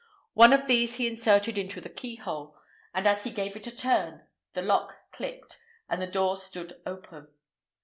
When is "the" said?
1.79-1.87, 4.53-4.63, 6.01-6.07